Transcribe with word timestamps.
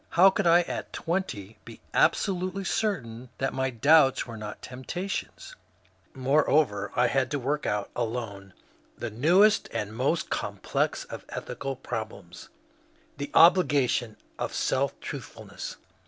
How 0.09 0.31
could 0.31 0.47
I 0.47 0.61
at 0.63 0.91
twenty 0.93 1.59
be 1.63 1.79
absolutely 1.93 2.63
certain 2.63 3.29
that 3.37 3.53
my 3.53 3.69
doubts 3.69 4.25
were 4.25 4.35
not 4.35 4.63
temp 4.63 4.87
tations? 4.87 5.53
Moreover, 6.15 6.91
I 6.95 7.05
had 7.05 7.29
to 7.29 7.37
work 7.37 7.67
out 7.67 7.91
alone 7.95 8.53
the 8.97 9.11
newest 9.11 9.69
and 9.71 9.95
most 9.95 10.31
complex 10.31 11.03
of 11.03 11.23
ethical 11.29 11.75
problems,— 11.75 12.49
the 13.19 13.29
obligation 13.35 14.17
of 14.39 14.55
self 14.55 14.99
truthful 15.01 15.45
ness. 15.45 15.77